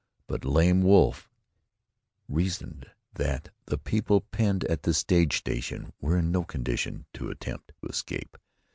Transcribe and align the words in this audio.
But 0.25 0.43
Lame 0.43 0.81
Wolf 0.81 1.29
reasoned 2.27 2.89
that 3.13 3.53
the 3.67 3.77
people 3.77 4.21
penned 4.21 4.63
at 4.63 4.81
the 4.81 4.95
stage 4.95 5.37
station 5.37 5.93
were 6.01 6.17
in 6.17 6.31
no 6.31 6.43
condition 6.43 7.05
to 7.13 7.29
attempt 7.29 7.71
escape. 7.87 8.35